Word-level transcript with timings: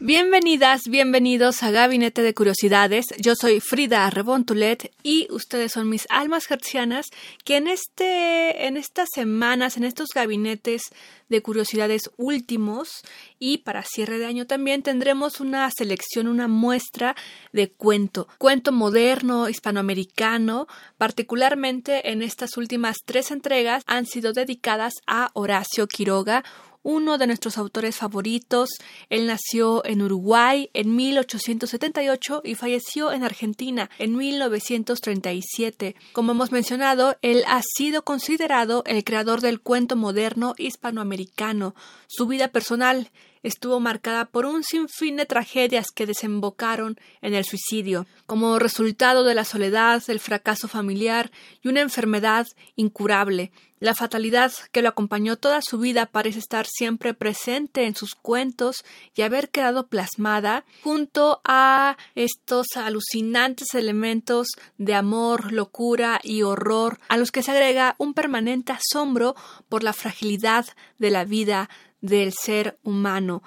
Bienvenidas, 0.00 0.82
bienvenidos 0.86 1.64
a 1.64 1.72
Gabinete 1.72 2.22
de 2.22 2.32
Curiosidades. 2.32 3.06
Yo 3.18 3.34
soy 3.34 3.58
Frida 3.58 4.08
Rebontulet 4.10 4.92
y 5.02 5.26
ustedes 5.32 5.72
son 5.72 5.88
mis 5.88 6.06
almas 6.08 6.48
hercianas 6.48 7.06
que 7.44 7.56
en 7.56 7.66
este 7.66 8.68
en 8.68 8.76
estas 8.76 9.08
semanas, 9.12 9.76
en 9.76 9.82
estos 9.82 10.10
gabinetes 10.14 10.82
de 11.28 11.42
curiosidades 11.42 12.10
últimos 12.16 13.02
y 13.40 13.58
para 13.58 13.82
cierre 13.82 14.18
de 14.18 14.26
año 14.26 14.46
también 14.46 14.84
tendremos 14.84 15.40
una 15.40 15.68
selección, 15.76 16.28
una 16.28 16.46
muestra 16.46 17.16
de 17.52 17.68
cuento, 17.68 18.28
cuento 18.38 18.70
moderno 18.70 19.48
hispanoamericano, 19.48 20.68
particularmente 20.96 22.12
en 22.12 22.22
estas 22.22 22.56
últimas 22.56 22.98
tres 23.04 23.32
entregas 23.32 23.82
han 23.88 24.06
sido 24.06 24.32
dedicadas 24.32 24.94
a 25.08 25.30
Horacio 25.34 25.88
Quiroga, 25.88 26.44
uno 26.82 27.18
de 27.18 27.26
nuestros 27.26 27.58
autores 27.58 27.96
favoritos. 27.96 28.70
Él 29.10 29.26
nació 29.26 29.84
en 29.84 30.02
Uruguay 30.02 30.70
en 30.74 30.94
1878 30.96 32.42
y 32.44 32.54
falleció 32.54 33.12
en 33.12 33.24
Argentina 33.24 33.90
en 33.98 34.16
1937. 34.16 35.96
Como 36.12 36.32
hemos 36.32 36.52
mencionado, 36.52 37.16
él 37.22 37.44
ha 37.46 37.62
sido 37.62 38.02
considerado 38.02 38.82
el 38.86 39.04
creador 39.04 39.40
del 39.40 39.60
cuento 39.60 39.96
moderno 39.96 40.54
hispanoamericano. 40.56 41.74
Su 42.06 42.26
vida 42.26 42.48
personal 42.48 43.10
estuvo 43.42 43.80
marcada 43.80 44.26
por 44.26 44.46
un 44.46 44.64
sinfín 44.64 45.16
de 45.16 45.26
tragedias 45.26 45.90
que 45.94 46.06
desembocaron 46.06 46.98
en 47.20 47.34
el 47.34 47.44
suicidio, 47.44 48.06
como 48.26 48.58
resultado 48.58 49.24
de 49.24 49.34
la 49.34 49.44
soledad, 49.44 50.02
del 50.06 50.20
fracaso 50.20 50.68
familiar 50.68 51.30
y 51.62 51.68
una 51.68 51.80
enfermedad 51.80 52.46
incurable. 52.76 53.52
La 53.80 53.94
fatalidad 53.94 54.52
que 54.72 54.82
lo 54.82 54.88
acompañó 54.88 55.36
toda 55.36 55.60
su 55.62 55.78
vida 55.78 56.06
parece 56.06 56.40
estar 56.40 56.66
siempre 56.66 57.14
presente 57.14 57.84
en 57.84 57.94
sus 57.94 58.16
cuentos 58.16 58.84
y 59.14 59.22
haber 59.22 59.50
quedado 59.50 59.86
plasmada 59.86 60.64
junto 60.82 61.40
a 61.44 61.96
estos 62.16 62.66
alucinantes 62.74 63.74
elementos 63.74 64.48
de 64.78 64.94
amor, 64.94 65.52
locura 65.52 66.18
y 66.24 66.42
horror 66.42 66.98
a 67.08 67.16
los 67.16 67.30
que 67.30 67.44
se 67.44 67.52
agrega 67.52 67.94
un 67.98 68.14
permanente 68.14 68.72
asombro 68.72 69.36
por 69.68 69.84
la 69.84 69.92
fragilidad 69.92 70.66
de 70.98 71.10
la 71.12 71.24
vida 71.24 71.70
del 72.00 72.32
ser 72.32 72.78
humano. 72.82 73.42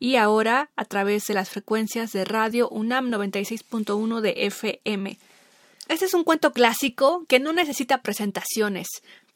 y 0.00 0.16
ahora 0.16 0.70
a 0.76 0.86
través 0.86 1.26
de 1.26 1.34
las 1.34 1.50
frecuencias 1.50 2.12
de 2.12 2.24
radio 2.24 2.70
UNAM 2.70 3.10
96.1 3.10 4.20
de 4.22 4.46
FM. 4.46 5.18
Este 5.90 6.04
es 6.04 6.14
un 6.14 6.22
cuento 6.22 6.52
clásico 6.52 7.24
que 7.26 7.40
no 7.40 7.52
necesita 7.52 8.00
presentaciones. 8.00 8.86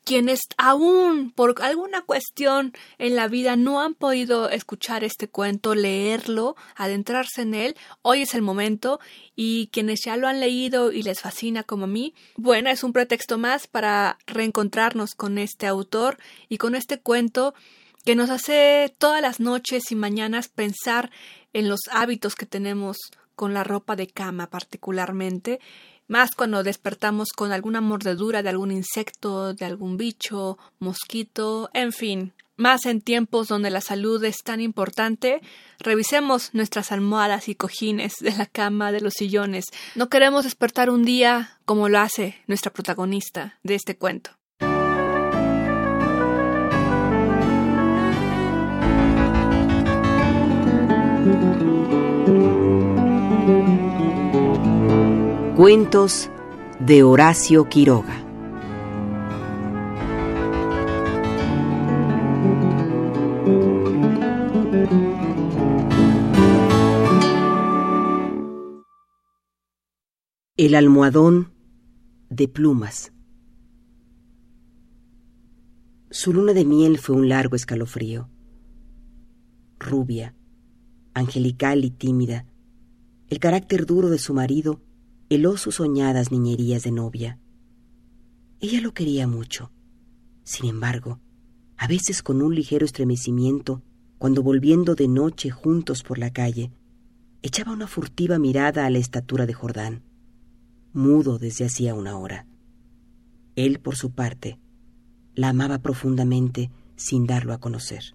Quienes 0.04 0.38
aún 0.56 1.32
por 1.32 1.60
alguna 1.60 2.02
cuestión 2.02 2.72
en 2.98 3.16
la 3.16 3.26
vida 3.26 3.56
no 3.56 3.80
han 3.80 3.94
podido 3.94 4.48
escuchar 4.48 5.02
este 5.02 5.26
cuento, 5.26 5.74
leerlo, 5.74 6.54
adentrarse 6.76 7.42
en 7.42 7.54
él, 7.54 7.76
hoy 8.02 8.22
es 8.22 8.34
el 8.34 8.42
momento 8.42 9.00
y 9.34 9.66
quienes 9.72 10.02
ya 10.04 10.16
lo 10.16 10.28
han 10.28 10.38
leído 10.38 10.92
y 10.92 11.02
les 11.02 11.22
fascina 11.22 11.64
como 11.64 11.84
a 11.84 11.88
mí, 11.88 12.14
bueno, 12.36 12.70
es 12.70 12.84
un 12.84 12.92
pretexto 12.92 13.36
más 13.36 13.66
para 13.66 14.16
reencontrarnos 14.28 15.16
con 15.16 15.38
este 15.38 15.66
autor 15.66 16.18
y 16.48 16.58
con 16.58 16.76
este 16.76 17.00
cuento 17.00 17.52
que 18.04 18.14
nos 18.14 18.30
hace 18.30 18.94
todas 18.98 19.20
las 19.20 19.40
noches 19.40 19.90
y 19.90 19.96
mañanas 19.96 20.46
pensar 20.46 21.10
en 21.52 21.68
los 21.68 21.80
hábitos 21.90 22.36
que 22.36 22.46
tenemos 22.46 22.96
con 23.34 23.54
la 23.54 23.64
ropa 23.64 23.96
de 23.96 24.06
cama 24.06 24.48
particularmente, 24.48 25.58
más 26.06 26.34
cuando 26.34 26.62
despertamos 26.62 27.28
con 27.34 27.52
alguna 27.52 27.80
mordedura 27.80 28.42
de 28.42 28.50
algún 28.50 28.70
insecto, 28.70 29.54
de 29.54 29.64
algún 29.64 29.96
bicho, 29.96 30.58
mosquito, 30.78 31.70
en 31.72 31.92
fin, 31.92 32.32
más 32.56 32.86
en 32.86 33.00
tiempos 33.00 33.48
donde 33.48 33.70
la 33.70 33.80
salud 33.80 34.22
es 34.24 34.42
tan 34.44 34.60
importante, 34.60 35.40
revisemos 35.78 36.54
nuestras 36.54 36.92
almohadas 36.92 37.48
y 37.48 37.54
cojines 37.54 38.14
de 38.20 38.36
la 38.36 38.46
cama, 38.46 38.92
de 38.92 39.00
los 39.00 39.14
sillones. 39.14 39.64
No 39.94 40.08
queremos 40.08 40.44
despertar 40.44 40.90
un 40.90 41.04
día 41.04 41.58
como 41.64 41.88
lo 41.88 41.98
hace 41.98 42.36
nuestra 42.46 42.72
protagonista 42.72 43.58
de 43.62 43.74
este 43.74 43.96
cuento. 43.96 44.30
Cuentos 55.56 56.30
de 56.80 57.04
Horacio 57.04 57.68
Quiroga. 57.68 58.26
El 70.56 70.74
almohadón 70.74 71.52
de 72.30 72.48
plumas. 72.48 73.12
Su 76.10 76.32
luna 76.32 76.52
de 76.52 76.64
miel 76.64 76.98
fue 76.98 77.14
un 77.14 77.28
largo 77.28 77.54
escalofrío. 77.54 78.28
Rubia, 79.78 80.34
angelical 81.14 81.84
y 81.84 81.92
tímida, 81.92 82.44
el 83.28 83.38
carácter 83.38 83.86
duro 83.86 84.10
de 84.10 84.18
su 84.18 84.34
marido 84.34 84.80
heló 85.28 85.56
sus 85.56 85.76
soñadas 85.76 86.30
niñerías 86.30 86.82
de 86.82 86.92
novia. 86.92 87.38
Ella 88.60 88.80
lo 88.80 88.92
quería 88.94 89.26
mucho. 89.26 89.70
Sin 90.42 90.66
embargo, 90.68 91.20
a 91.76 91.86
veces 91.86 92.22
con 92.22 92.42
un 92.42 92.54
ligero 92.54 92.84
estremecimiento, 92.84 93.82
cuando 94.18 94.42
volviendo 94.42 94.94
de 94.94 95.08
noche 95.08 95.50
juntos 95.50 96.02
por 96.02 96.18
la 96.18 96.32
calle, 96.32 96.70
echaba 97.42 97.72
una 97.72 97.86
furtiva 97.86 98.38
mirada 98.38 98.86
a 98.86 98.90
la 98.90 98.98
estatura 98.98 99.46
de 99.46 99.54
Jordán, 99.54 100.02
mudo 100.92 101.38
desde 101.38 101.66
hacía 101.66 101.94
una 101.94 102.16
hora. 102.18 102.46
Él, 103.56 103.80
por 103.80 103.96
su 103.96 104.12
parte, 104.12 104.58
la 105.34 105.50
amaba 105.50 105.78
profundamente 105.78 106.70
sin 106.96 107.26
darlo 107.26 107.52
a 107.52 107.58
conocer. 107.58 108.14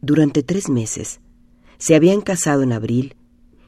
Durante 0.00 0.42
tres 0.42 0.68
meses 0.68 1.20
se 1.78 1.94
habían 1.94 2.20
casado 2.20 2.62
en 2.62 2.72
abril 2.72 3.16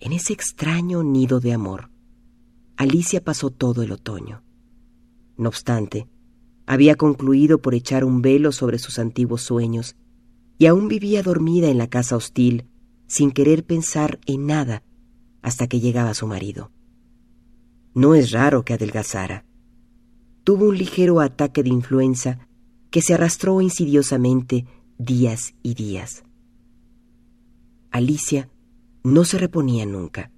En 0.00 0.12
ese 0.12 0.32
extraño 0.32 1.02
nido 1.02 1.40
de 1.40 1.52
amor, 1.52 1.90
Alicia 2.76 3.22
pasó 3.22 3.50
todo 3.50 3.82
el 3.82 3.92
otoño. 3.92 4.42
No 5.36 5.50
obstante, 5.50 6.08
había 6.64 6.94
concluido 6.94 7.60
por 7.60 7.74
echar 7.74 8.04
un 8.06 8.22
velo 8.22 8.50
sobre 8.50 8.78
sus 8.78 8.98
antiguos 8.98 9.42
sueños 9.42 9.96
y 10.56 10.66
aún 10.66 10.88
vivía 10.88 11.22
dormida 11.22 11.68
en 11.68 11.76
la 11.76 11.88
casa 11.88 12.16
hostil, 12.16 12.64
sin 13.08 13.30
querer 13.30 13.64
pensar 13.64 14.18
en 14.24 14.46
nada 14.46 14.82
hasta 15.42 15.66
que 15.66 15.80
llegaba 15.80 16.14
su 16.14 16.26
marido. 16.26 16.70
No 17.92 18.14
es 18.14 18.30
raro 18.30 18.64
que 18.64 18.72
adelgazara. 18.72 19.44
Tuvo 20.44 20.66
un 20.68 20.78
ligero 20.78 21.20
ataque 21.20 21.62
de 21.62 21.68
influenza 21.68 22.48
que 22.90 23.02
se 23.02 23.12
arrastró 23.12 23.60
insidiosamente 23.60 24.64
días 24.96 25.54
y 25.62 25.74
días. 25.74 26.24
Alicia 27.90 28.48
no 29.02 29.24
se 29.24 29.38
reponía 29.38 29.86
nunca. 29.86 30.30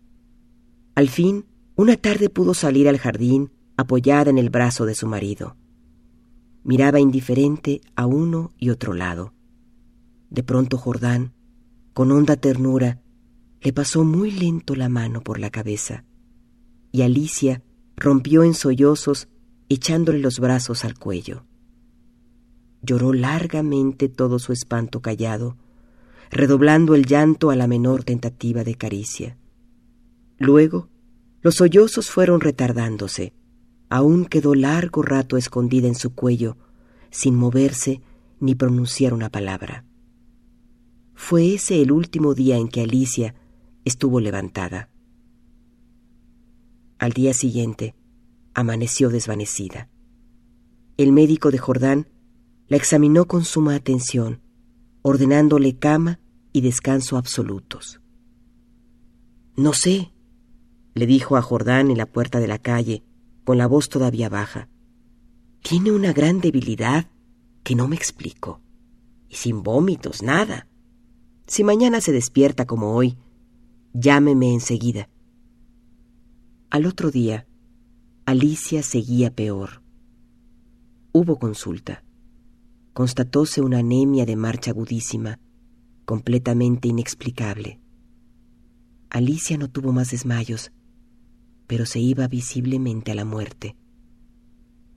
Al 0.95 1.09
fin, 1.09 1.47
una 1.75 1.97
tarde 1.97 2.29
pudo 2.29 2.55
salir 2.55 2.89
al 2.89 2.99
jardín 2.99 3.51
apoyada 3.77 4.31
en 4.31 4.39
el 4.39 4.51
brazo 4.51 4.87
de 4.87 4.95
su 4.95 5.07
marido. 5.07 5.57
Miraba 6.65 7.01
indiferente 7.01 7.81
a 7.97 8.07
uno 8.07 8.53
y 8.59 8.71
otro 8.71 8.93
lado. 8.95 9.33
De 10.31 10.43
pronto 10.43 10.79
Jordán, 10.79 11.33
con 11.93 12.13
honda 12.13 12.37
ternura, 12.37 13.01
le 13.61 13.73
pasó 13.73 14.05
muy 14.05 14.31
lento 14.31 14.75
la 14.75 14.89
mano 14.89 15.23
por 15.23 15.39
la 15.39 15.51
cabeza, 15.51 16.05
y 16.91 17.03
Alicia 17.03 17.63
rompió 17.97 18.43
en 18.43 18.55
sollozos 18.55 19.29
echándole 19.69 20.19
los 20.19 20.41
brazos 20.41 20.85
al 20.85 20.99
cuello. 20.99 21.47
Lloró 22.83 23.13
largamente 23.13 24.09
todo 24.09 24.39
su 24.39 24.53
espanto 24.53 25.01
callado, 25.01 25.57
redoblando 26.33 26.95
el 26.95 27.05
llanto 27.05 27.51
a 27.51 27.57
la 27.57 27.67
menor 27.67 28.05
tentativa 28.05 28.65
de 28.65 28.75
caricia. 28.75 29.37
Luego, 30.39 30.89
los 31.43 31.57
sollozos 31.57 32.11
fueron 32.11 32.41
retardándose, 32.41 33.35
aún 33.91 34.25
quedó 34.25 34.55
largo 34.55 35.03
rato 35.03 35.37
escondida 35.37 35.89
en 35.89 35.95
su 35.95 36.15
cuello, 36.15 36.57
sin 37.11 37.37
moverse 37.37 38.01
ni 38.41 38.55
pronunciar 38.55 39.13
una 39.13 39.29
palabra. 39.29 39.85
Fue 41.15 41.55
ese 41.55 41.83
el 41.83 41.93
último 41.93 42.35
día 42.35 42.57
en 42.57 42.69
que 42.69 42.81
Alicia 42.81 43.35
estuvo 43.85 44.19
levantada. 44.19 44.89
Al 46.99 47.13
día 47.13 47.35
siguiente, 47.35 47.95
amaneció 48.55 49.11
desvanecida. 49.11 49.91
El 50.97 51.13
médico 51.13 51.51
de 51.51 51.59
Jordán 51.59 52.09
la 52.69 52.79
examinó 52.79 53.27
con 53.27 53.45
suma 53.45 53.75
atención, 53.75 54.41
ordenándole 55.03 55.77
cama 55.77 56.21
y 56.53 56.61
descanso 56.61 57.17
absolutos. 57.17 58.01
No 59.57 59.73
sé, 59.73 60.13
le 60.95 61.07
dijo 61.07 61.37
a 61.37 61.43
Jordán 61.43 61.91
en 61.91 61.99
la 61.99 62.07
puerta 62.07 62.41
de 62.41 62.49
la 62.49 62.59
calle, 62.59 63.03
con 63.45 63.59
la 63.59 63.67
voz 63.67 63.89
todavía 63.89 64.29
baja. 64.29 64.69
Tiene 65.63 65.93
una 65.93 66.13
gran 66.13 66.41
debilidad 66.41 67.11
que 67.63 67.75
no 67.75 67.89
me 67.89 67.97
explico. 67.97 68.61
Y 69.29 69.37
sin 69.37 69.63
vómitos, 69.63 70.23
nada. 70.23 70.69
Si 71.47 71.65
mañana 71.65 72.01
se 72.01 72.13
despierta 72.13 72.67
como 72.67 72.95
hoy, 72.95 73.17
llámeme 73.95 74.53
enseguida. 74.53 75.09
Al 76.71 76.87
otro 76.87 77.11
día, 77.11 77.47
Alicia 78.25 78.83
seguía 78.83 79.35
peor. 79.35 79.83
Hubo 81.13 81.39
consulta. 81.39 82.05
Constatóse 82.93 83.61
una 83.61 83.79
anemia 83.79 84.27
de 84.27 84.37
marcha 84.37 84.71
agudísima, 84.71 85.39
completamente 86.05 86.89
inexplicable. 86.89 87.81
Alicia 89.11 89.59
no 89.59 89.69
tuvo 89.69 89.93
más 89.93 90.11
desmayos 90.11 90.73
pero 91.73 91.87
se 91.87 92.01
iba 92.01 92.29
visiblemente 92.29 93.13
a 93.13 93.15
la 93.15 93.25
muerte. 93.25 93.77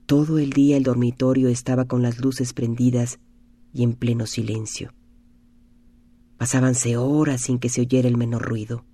Todo 0.04 0.38
el 0.38 0.50
día 0.50 0.76
el 0.76 0.82
dormitorio 0.82 1.48
estaba 1.48 1.86
con 1.86 2.02
las 2.02 2.20
luces 2.20 2.52
prendidas 2.52 3.18
y 3.72 3.82
en 3.82 3.94
pleno 3.94 4.26
silencio. 4.26 4.92
Pasábanse 6.36 6.98
horas 6.98 7.40
sin 7.40 7.58
que 7.60 7.70
se 7.70 7.80
oyera 7.80 8.08
el 8.08 8.18
menor 8.18 8.42
ruido. 8.42 8.84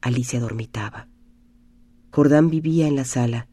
Alicia 0.00 0.40
dormitaba. 0.40 1.06
Jordán 2.12 2.48
vivía 2.48 2.88
en 2.88 2.96
la 2.96 3.04
sala, 3.04 3.46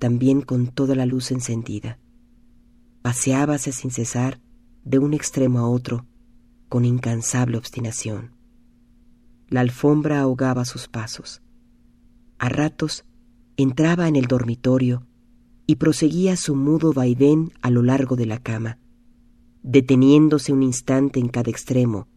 también 0.00 0.42
con 0.42 0.66
toda 0.66 0.96
la 0.96 1.06
luz 1.06 1.30
encendida. 1.30 2.00
Paseábase 3.02 3.70
sin 3.70 3.92
cesar 3.92 4.40
de 4.82 4.98
un 4.98 5.14
extremo 5.14 5.60
a 5.60 5.68
otro, 5.68 6.08
con 6.74 6.84
incansable 6.84 7.56
obstinación. 7.56 8.32
La 9.48 9.60
alfombra 9.60 10.18
ahogaba 10.18 10.64
sus 10.64 10.88
pasos. 10.88 11.40
A 12.36 12.48
ratos 12.48 13.04
entraba 13.56 14.08
en 14.08 14.16
el 14.16 14.26
dormitorio 14.26 15.06
y 15.68 15.76
proseguía 15.76 16.36
su 16.36 16.56
mudo 16.56 16.92
vaivén 16.92 17.52
a 17.62 17.70
lo 17.70 17.84
largo 17.84 18.16
de 18.16 18.26
la 18.26 18.40
cama, 18.40 18.80
deteniéndose 19.62 20.52
un 20.52 20.64
instante 20.64 21.20
en 21.20 21.28
cada 21.28 21.48
extremo 21.48 22.08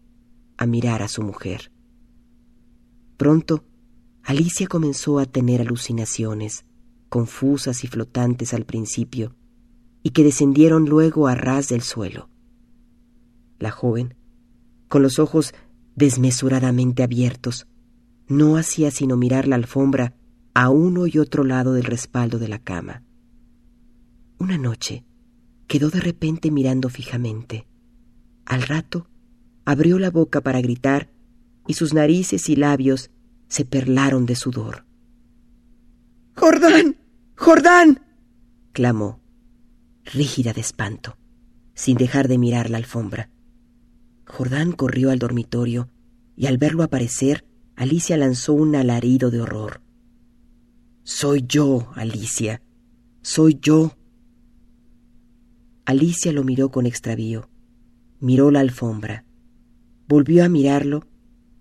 a 0.57 0.65
mirar 0.65 1.03
a 1.03 1.07
su 1.07 1.21
mujer. 1.21 1.71
Pronto, 3.15 3.63
Alicia 4.24 4.65
comenzó 4.65 5.19
a 5.19 5.27
tener 5.27 5.62
alucinaciones, 5.62 6.65
confusas 7.10 7.83
y 7.83 7.88
flotantes 7.88 8.56
al 8.56 8.65
principio, 8.65 9.36
y 10.01 10.10
que 10.10 10.24
descendieron 10.24 10.89
luego 10.89 11.27
a 11.27 11.36
ras 11.36 11.69
del 11.69 11.83
suelo. 11.83 12.31
La 13.60 13.69
joven, 13.69 14.15
con 14.88 15.01
los 15.01 15.19
ojos 15.19 15.54
desmesuradamente 15.95 17.04
abiertos, 17.04 17.68
no 18.28 18.57
hacía 18.57 18.92
sino 18.92 19.18
mirar 19.18 19.48
la 19.48 19.56
alfombra 19.56 20.13
a 20.54 20.69
uno 20.69 21.07
y 21.07 21.18
otro 21.18 21.44
lado 21.44 21.74
del 21.74 21.86
respaldo 21.86 22.39
de 22.39 22.48
la 22.48 22.60
cama. 22.60 23.04
Una 24.38 24.57
noche 24.57 25.04
quedó 25.68 25.89
de 25.89 26.00
repente 26.00 26.51
mirando 26.51 26.89
fijamente. 26.89 27.68
Al 28.45 28.62
rato 28.62 29.07
abrió 29.65 30.00
la 30.00 30.12
boca 30.12 30.41
para 30.41 30.62
gritar 30.62 31.10
y 31.67 31.74
sus 31.74 31.94
narices 31.94 32.50
y 32.50 32.56
labios 32.56 33.12
se 33.50 33.65
perlaron 33.65 34.25
de 34.25 34.36
sudor. 34.36 34.86
Jordán. 36.36 36.98
Jordán. 37.36 38.01
clamó, 38.72 39.20
rígida 40.06 40.53
de 40.53 40.62
espanto, 40.62 41.17
sin 41.74 41.98
dejar 41.98 42.27
de 42.27 42.38
mirar 42.38 42.70
la 42.70 42.77
alfombra. 42.77 43.29
Jordán 44.27 44.74
corrió 44.74 45.10
al 45.10 45.19
dormitorio 45.19 45.89
y 46.36 46.48
al 46.48 46.57
verlo 46.57 46.84
aparecer 46.84 47.46
Alicia 47.75 48.17
lanzó 48.17 48.53
un 48.53 48.75
alarido 48.75 49.31
de 49.31 49.41
horror. 49.41 49.81
Soy 51.03 51.46
yo, 51.48 51.91
Alicia. 51.96 52.62
Soy 53.22 53.57
yo. 53.62 53.93
Alicia 55.86 56.34
lo 56.34 56.43
miró 56.43 56.69
con 56.69 56.86
extravío. 56.86 57.50
Miró 58.19 58.51
la 58.51 58.60
alfombra. 58.60 59.25
Volvió 60.07 60.43
a 60.43 60.50
mirarlo 60.50 61.07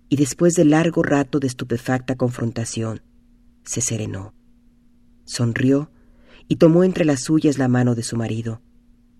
y 0.09 0.17
después 0.17 0.53
de 0.55 0.65
largo 0.65 1.03
rato 1.03 1.39
de 1.39 1.47
estupefacta 1.47 2.15
confrontación, 2.15 3.01
se 3.63 3.81
serenó. 3.81 4.33
Sonrió 5.25 5.91
y 6.47 6.55
tomó 6.57 6.83
entre 6.83 7.05
las 7.05 7.23
suyas 7.23 7.57
la 7.57 7.67
mano 7.67 7.93
de 7.93 8.03
su 8.03 8.15
marido, 8.15 8.61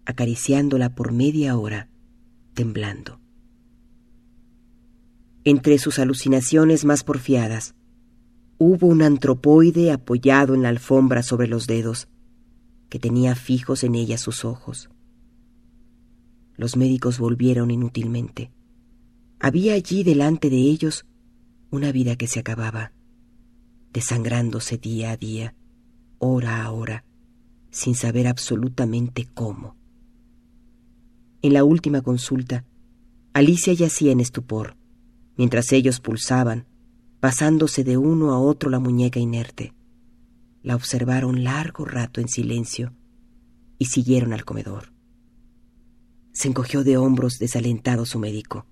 acariciándola 0.06 0.96
por 0.96 1.12
media 1.12 1.58
hora, 1.58 1.90
temblando 2.54 3.20
entre 5.50 5.80
sus 5.80 5.98
alucinaciones 5.98 6.84
más 6.84 7.06
porfiadas. 7.06 7.74
Hubo 8.58 8.88
un 8.88 9.02
antropoide 9.02 9.94
apoyado 9.94 10.54
en 10.54 10.62
la 10.62 10.68
alfombra 10.68 11.24
sobre 11.24 11.48
los 11.48 11.68
dedos, 11.68 12.10
que 12.90 13.00
tenía 13.00 13.34
fijos 13.34 13.86
en 13.86 13.96
ella 13.96 14.18
sus 14.18 14.44
ojos. 14.44 14.90
Los 16.58 16.76
médicos 16.76 17.18
volvieron 17.18 17.72
inútilmente. 17.72 18.52
Había 19.40 19.76
allí 19.76 20.04
delante 20.04 20.50
de 20.50 20.58
ellos 20.58 21.06
una 21.72 21.94
vida 21.94 22.18
que 22.18 22.28
se 22.28 22.42
acababa, 22.42 22.92
desangrándose 23.94 24.78
día 24.78 25.12
a 25.12 25.18
día, 25.18 25.56
hora 26.18 26.66
a 26.66 26.72
hora, 26.72 27.06
sin 27.72 27.96
saber 27.96 28.28
absolutamente 28.28 29.30
cómo. 29.34 29.78
En 31.42 31.54
la 31.54 31.64
última 31.64 32.02
consulta, 32.02 32.66
Alicia 33.32 33.72
yacía 33.72 34.12
en 34.12 34.20
estupor 34.20 34.76
mientras 35.38 35.72
ellos 35.72 36.00
pulsaban, 36.00 36.68
pasándose 37.20 37.84
de 37.84 37.98
uno 37.98 38.32
a 38.34 38.40
otro 38.40 38.70
la 38.70 38.80
muñeca 38.80 39.20
inerte. 39.20 39.74
La 40.64 40.76
observaron 40.76 41.44
largo 41.44 41.86
rato 41.86 42.20
en 42.20 42.28
silencio 42.28 42.94
y 43.78 43.86
siguieron 43.86 44.34
al 44.34 44.46
comedor. 44.46 44.94
Se 46.32 46.48
encogió 46.48 46.84
de 46.84 46.98
hombros 46.98 47.40
desalentado 47.40 48.06
su 48.06 48.20
médico. 48.20 48.66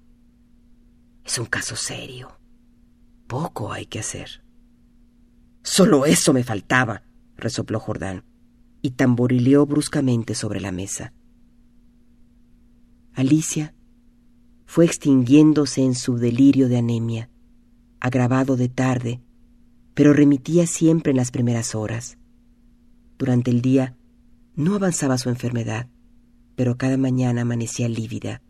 Es 1.24 1.40
un 1.40 1.46
caso 1.46 1.76
serio. 1.76 2.40
Poco 3.28 3.72
hay 3.72 3.86
que 3.86 4.00
hacer. 4.00 4.44
Solo 5.64 6.06
eso 6.06 6.32
me 6.34 6.44
faltaba, 6.44 7.04
resopló 7.36 7.80
Jordán, 7.80 8.24
y 8.82 8.92
tamborileó 8.92 9.66
bruscamente 9.66 10.36
sobre 10.36 10.62
la 10.62 10.72
mesa. 10.72 11.14
Alicia 13.14 13.74
fue 14.66 14.86
extinguiéndose 14.86 15.82
en 15.82 15.96
su 15.96 16.18
delirio 16.18 16.68
de 16.68 16.78
anemia, 16.78 17.30
agravado 18.00 18.58
de 18.58 18.70
tarde, 18.70 19.22
pero 19.94 20.14
remitía 20.14 20.68
siempre 20.68 21.12
en 21.12 21.18
las 21.18 21.32
primeras 21.32 21.76
horas. 21.76 22.18
Durante 23.18 23.52
el 23.52 23.62
día 23.62 23.96
no 24.56 24.76
avanzaba 24.76 25.18
su 25.18 25.30
enfermedad, 25.30 25.88
pero 26.56 26.78
cada 26.78 26.98
mañana 26.98 27.42
amanecía 27.42 27.88
lívida, 27.88 28.42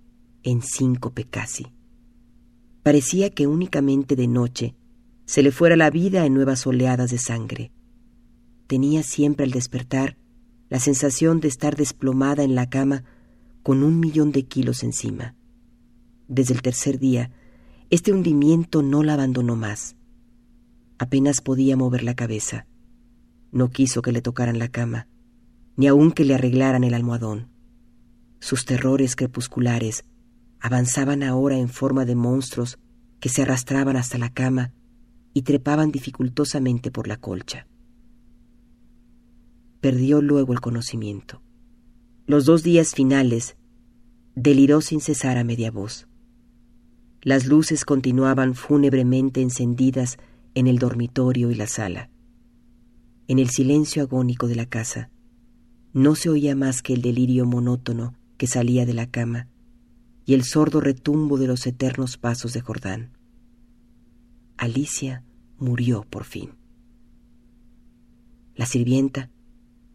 en 0.43 0.61
síncope 0.61 1.25
casi. 1.25 1.67
Parecía 2.83 3.31
que 3.31 3.47
únicamente 3.47 4.15
de 4.15 4.27
noche 4.27 4.75
se 5.25 5.41
le 5.41 5.51
fuera 5.51 5.75
la 5.75 5.89
vida 5.89 6.25
en 6.25 6.33
nuevas 6.33 6.65
oleadas 6.67 7.09
de 7.09 7.17
sangre. 7.17 7.71
Tenía 8.67 9.03
siempre 9.03 9.45
al 9.45 9.51
despertar 9.51 10.17
la 10.69 10.79
sensación 10.79 11.39
de 11.39 11.47
estar 11.47 11.75
desplomada 11.75 12.43
en 12.43 12.55
la 12.55 12.69
cama 12.69 13.03
con 13.63 13.83
un 13.83 13.99
millón 13.99 14.31
de 14.31 14.43
kilos 14.43 14.83
encima. 14.83 15.34
Desde 16.27 16.53
el 16.53 16.61
tercer 16.61 16.99
día, 16.99 17.31
este 17.89 18.11
hundimiento 18.11 18.81
no 18.81 19.03
la 19.03 19.13
abandonó 19.13 19.55
más. 19.55 19.95
Apenas 20.97 21.41
podía 21.41 21.77
mover 21.77 22.03
la 22.03 22.15
cabeza. 22.15 22.65
No 23.51 23.69
quiso 23.69 24.01
que 24.01 24.11
le 24.11 24.21
tocaran 24.21 24.57
la 24.57 24.69
cama, 24.69 25.07
ni 25.75 25.87
aun 25.87 26.11
que 26.11 26.25
le 26.25 26.33
arreglaran 26.33 26.83
el 26.83 26.93
almohadón. 26.93 27.49
Sus 28.39 28.65
terrores 28.65 29.15
crepusculares 29.15 30.05
avanzaban 30.59 31.21
ahora 31.21 31.57
en 31.57 31.69
forma 31.69 32.05
de 32.05 32.15
monstruos 32.15 32.79
que 33.19 33.29
se 33.29 33.43
arrastraban 33.43 33.97
hasta 33.97 34.17
la 34.17 34.33
cama 34.33 34.73
y 35.33 35.43
trepaban 35.43 35.91
dificultosamente 35.91 36.91
por 36.91 37.07
la 37.07 37.17
colcha. 37.17 37.67
Perdió 39.81 40.21
luego 40.21 40.53
el 40.53 40.61
conocimiento. 40.61 41.41
Los 42.25 42.45
dos 42.45 42.63
días 42.63 42.95
finales 42.95 43.57
deliró 44.35 44.81
sin 44.81 45.01
cesar 45.01 45.37
a 45.37 45.43
media 45.43 45.69
voz. 45.71 46.07
Las 47.25 47.47
luces 47.47 47.85
continuaban 47.85 48.53
fúnebremente 48.53 49.41
encendidas 49.41 50.19
en 50.53 50.67
el 50.67 50.77
dormitorio 50.77 51.49
y 51.49 51.55
la 51.55 51.65
sala. 51.65 52.11
En 53.27 53.39
el 53.39 53.49
silencio 53.49 54.03
agónico 54.03 54.47
de 54.47 54.53
la 54.53 54.67
casa 54.67 55.09
no 55.91 56.13
se 56.13 56.29
oía 56.29 56.55
más 56.55 56.83
que 56.83 56.93
el 56.93 57.01
delirio 57.01 57.47
monótono 57.47 58.13
que 58.37 58.45
salía 58.45 58.85
de 58.85 58.93
la 58.93 59.09
cama 59.09 59.47
y 60.27 60.35
el 60.35 60.43
sordo 60.43 60.81
retumbo 60.81 61.39
de 61.39 61.47
los 61.47 61.65
eternos 61.65 62.17
pasos 62.17 62.53
de 62.53 62.61
Jordán. 62.61 63.17
Alicia 64.57 65.23
murió 65.57 66.05
por 66.07 66.25
fin. 66.25 66.51
La 68.53 68.67
sirvienta, 68.67 69.31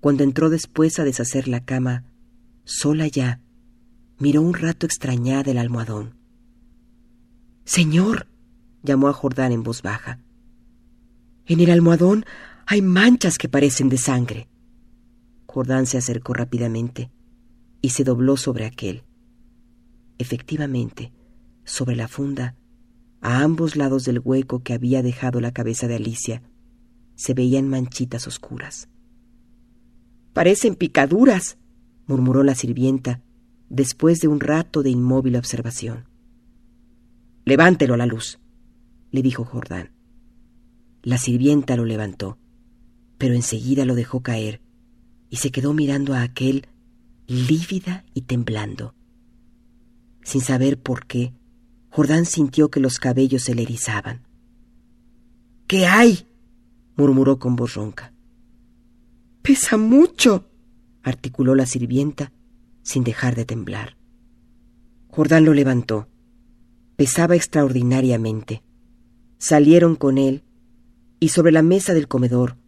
cuando 0.01 0.25
entró 0.25 0.51
después 0.51 0.99
a 0.99 1.05
deshacer 1.05 1.47
la 1.47 1.65
cama, 1.65 2.03
sola 2.65 3.07
ya, 3.07 3.41
miró 4.19 4.43
un 4.43 4.55
rato 4.55 4.85
extrañada 4.85 5.53
el 5.53 5.59
almohadón. 5.59 6.20
Señor, 7.71 8.27
llamó 8.83 9.07
a 9.07 9.13
Jordán 9.13 9.53
en 9.53 9.63
voz 9.63 9.83
baja. 9.83 10.19
En 11.47 11.61
el 11.61 11.71
almohadón 11.71 12.25
hay 12.67 12.83
manchas 12.83 13.39
que 13.39 13.49
parecen 13.49 13.89
de 13.89 13.97
sangre. 13.97 14.49
Jordán 15.47 15.87
se 15.87 15.97
acercó 15.97 16.35
rápidamente 16.35 17.13
y 17.81 17.91
se 17.91 18.03
dobló 18.03 18.37
sobre 18.37 18.67
aquel. 18.67 19.05
Efectivamente, 20.19 21.13
sobre 21.63 21.95
la 21.95 22.09
funda 22.09 22.57
a 23.21 23.45
ambos 23.45 23.77
lados 23.77 24.05
del 24.05 24.19
hueco 24.19 24.65
que 24.65 24.73
había 24.73 25.05
dejado 25.05 25.41
la 25.41 25.53
cabeza 25.53 25.87
de 25.87 25.95
Alicia, 25.95 26.43
se 27.15 27.35
veían 27.35 27.69
manchitas 27.69 28.27
oscuras. 28.27 28.89
Parecen 30.33 30.75
picaduras, 30.75 31.57
murmuró 32.09 32.43
la 32.43 32.57
sirvienta, 32.57 33.23
después 33.69 34.19
de 34.19 34.27
un 34.27 34.41
rato 34.41 34.83
de 34.83 34.91
inmóvil 34.91 35.37
observación. 35.37 36.10
Levántelo 37.45 37.95
a 37.95 37.97
la 37.97 38.07
luz, 38.07 38.39
le 39.11 39.23
dijo 39.23 39.45
Jordán. 39.45 39.91
La 41.03 41.19
sirvienta 41.19 41.77
lo 41.77 41.85
levantó, 41.85 42.39
pero 43.19 43.35
enseguida 43.35 43.85
lo 43.85 43.95
dejó 43.95 44.23
caer 44.23 44.61
y 45.31 45.37
se 45.37 45.51
quedó 45.51 45.73
mirando 45.73 46.15
a 46.15 46.23
aquel 46.23 46.67
lívida 47.27 48.05
y 48.13 48.23
temblando. 48.23 48.95
Sin 50.23 50.41
saber 50.41 50.81
por 50.83 51.07
qué, 51.07 51.33
Jordán 51.89 52.27
sintió 52.27 52.71
que 52.71 52.81
los 52.81 52.99
cabellos 52.99 53.43
se 53.43 53.55
le 53.55 53.63
erizaban. 53.63 54.27
¿Qué 55.67 55.87
hay? 55.87 56.27
murmuró 56.97 57.39
con 57.39 57.57
voz 57.57 57.75
ronca. 57.75 58.13
Pesa 59.43 59.77
mucho, 59.77 60.51
articuló 61.03 61.55
la 61.55 61.67
sirvienta 61.67 62.33
sin 62.83 63.05
dejar 63.05 63.35
de 63.35 63.45
temblar. 63.45 63.97
Jordán 65.09 65.45
lo 65.45 65.55
levantó. 65.55 66.09
Pesaba 67.01 67.35
extraordinariamente. 67.35 68.63
Salieron 69.39 69.97
con 69.97 70.19
él 70.19 70.45
y 71.19 71.31
sobre 71.31 71.51
la 71.51 71.63
mesa 71.63 71.95
del 71.95 72.09
comedor 72.09 72.59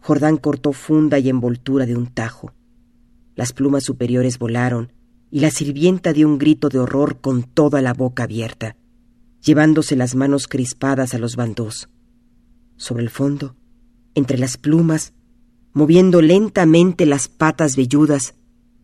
Jordán 0.00 0.38
cortó 0.38 0.72
funda 0.72 1.20
y 1.20 1.28
envoltura 1.28 1.86
de 1.86 1.94
un 1.94 2.08
tajo. 2.08 2.52
Las 3.36 3.52
plumas 3.52 3.84
superiores 3.84 4.40
volaron 4.40 4.90
y 5.30 5.38
la 5.38 5.52
sirvienta 5.52 6.12
dio 6.12 6.26
un 6.26 6.36
grito 6.36 6.68
de 6.68 6.80
horror 6.80 7.20
con 7.20 7.44
toda 7.44 7.80
la 7.80 7.94
boca 7.94 8.24
abierta, 8.24 8.76
llevándose 9.40 9.94
las 9.94 10.16
manos 10.16 10.48
crispadas 10.48 11.14
a 11.14 11.18
los 11.18 11.36
bandos. 11.36 11.88
Sobre 12.76 13.04
el 13.04 13.10
fondo, 13.10 13.54
entre 14.16 14.36
las 14.36 14.56
plumas, 14.56 15.12
moviendo 15.72 16.22
lentamente 16.22 17.06
las 17.06 17.28
patas 17.28 17.76
velludas, 17.76 18.34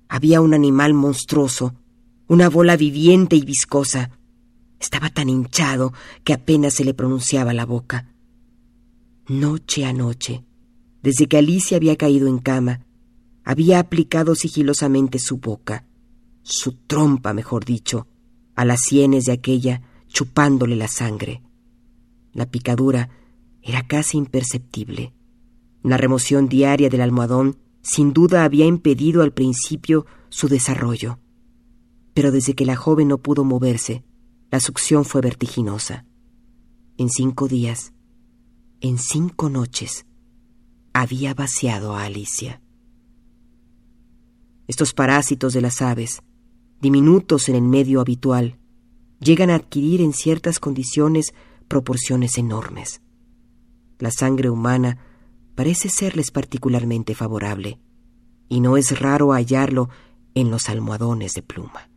había 0.08 0.40
un 0.40 0.54
animal 0.54 0.94
monstruoso, 0.94 1.74
una 2.28 2.48
bola 2.48 2.76
viviente 2.76 3.34
y 3.34 3.44
viscosa. 3.44 4.21
Estaba 4.82 5.10
tan 5.10 5.28
hinchado 5.28 5.92
que 6.24 6.32
apenas 6.32 6.74
se 6.74 6.84
le 6.84 6.92
pronunciaba 6.92 7.54
la 7.54 7.64
boca. 7.64 8.08
Noche 9.28 9.84
a 9.84 9.92
noche, 9.92 10.44
desde 11.04 11.28
que 11.28 11.38
Alicia 11.38 11.76
había 11.76 11.96
caído 11.96 12.26
en 12.26 12.40
cama, 12.40 12.84
había 13.44 13.78
aplicado 13.78 14.34
sigilosamente 14.34 15.20
su 15.20 15.36
boca, 15.36 15.86
su 16.42 16.72
trompa, 16.72 17.32
mejor 17.32 17.64
dicho, 17.64 18.08
a 18.56 18.64
las 18.64 18.80
sienes 18.80 19.26
de 19.26 19.32
aquella, 19.32 19.82
chupándole 20.08 20.74
la 20.74 20.88
sangre. 20.88 21.42
La 22.32 22.50
picadura 22.50 23.08
era 23.62 23.86
casi 23.86 24.18
imperceptible. 24.18 25.12
La 25.84 25.96
remoción 25.96 26.48
diaria 26.48 26.90
del 26.90 27.02
almohadón 27.02 27.56
sin 27.82 28.12
duda 28.12 28.42
había 28.42 28.66
impedido 28.66 29.22
al 29.22 29.32
principio 29.32 30.06
su 30.28 30.48
desarrollo. 30.48 31.20
Pero 32.14 32.32
desde 32.32 32.54
que 32.54 32.66
la 32.66 32.74
joven 32.74 33.06
no 33.06 33.18
pudo 33.18 33.44
moverse, 33.44 34.02
la 34.52 34.60
succión 34.60 35.06
fue 35.06 35.22
vertiginosa. 35.22 36.04
En 36.98 37.08
cinco 37.08 37.48
días, 37.48 37.94
en 38.82 38.98
cinco 38.98 39.48
noches, 39.48 40.04
había 40.92 41.32
vaciado 41.32 41.96
a 41.96 42.04
Alicia. 42.04 42.60
Estos 44.68 44.92
parásitos 44.92 45.54
de 45.54 45.62
las 45.62 45.80
aves, 45.80 46.22
diminutos 46.82 47.48
en 47.48 47.54
el 47.54 47.62
medio 47.62 48.02
habitual, 48.02 48.58
llegan 49.20 49.48
a 49.48 49.54
adquirir 49.54 50.02
en 50.02 50.12
ciertas 50.12 50.60
condiciones 50.60 51.32
proporciones 51.66 52.36
enormes. 52.36 53.00
La 53.98 54.10
sangre 54.10 54.50
humana 54.50 54.98
parece 55.54 55.88
serles 55.88 56.30
particularmente 56.30 57.14
favorable, 57.14 57.78
y 58.50 58.60
no 58.60 58.76
es 58.76 59.00
raro 59.00 59.32
hallarlo 59.32 59.88
en 60.34 60.50
los 60.50 60.68
almohadones 60.68 61.32
de 61.32 61.42
pluma. 61.42 61.91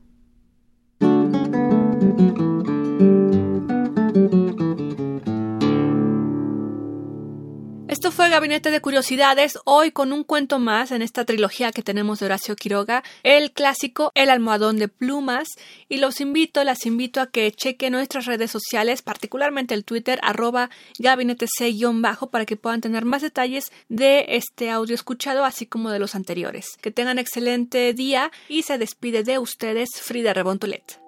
Gabinete 8.30 8.72
de 8.72 8.82
Curiosidades, 8.82 9.60
hoy 9.66 9.92
con 9.92 10.12
un 10.12 10.24
cuento 10.24 10.58
más 10.58 10.92
en 10.92 11.02
esta 11.02 11.26
trilogía 11.26 11.72
que 11.72 11.84
tenemos 11.84 12.20
de 12.20 12.26
Horacio 12.26 12.56
Quiroga, 12.56 13.04
el 13.24 13.52
clásico 13.52 14.12
El 14.16 14.30
almohadón 14.30 14.78
de 14.78 14.88
plumas, 14.88 15.48
y 15.90 15.98
los 15.98 16.22
invito, 16.22 16.64
las 16.64 16.86
invito 16.86 17.22
a 17.22 17.28
que 17.28 17.52
chequen 17.52 17.94
nuestras 17.94 18.26
redes 18.26 18.52
sociales, 18.52 19.02
particularmente 19.02 19.74
el 19.74 19.86
Twitter, 19.86 20.20
arroba 20.24 20.70
gabinete 20.98 21.46
C-bajo, 21.48 22.30
para 22.30 22.46
que 22.46 22.58
puedan 22.58 22.82
tener 22.82 23.06
más 23.06 23.22
detalles 23.22 23.72
de 23.90 24.26
este 24.30 24.70
audio 24.72 24.96
escuchado, 24.96 25.46
así 25.46 25.66
como 25.66 25.92
de 25.92 26.00
los 26.00 26.16
anteriores. 26.16 26.78
Que 26.82 26.92
tengan 26.92 27.20
excelente 27.20 27.94
día 27.94 28.32
y 28.50 28.64
se 28.64 28.78
despide 28.78 29.24
de 29.24 29.40
ustedes 29.40 29.90
Frida 30.02 30.34
Rebontulet. 30.34 31.00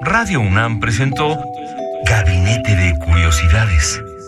Radio 0.00 0.40
UNAM 0.40 0.80
presentó 0.80 1.38
Gabinete 2.04 2.74
de 2.74 2.98
Curiosidades 3.04 4.02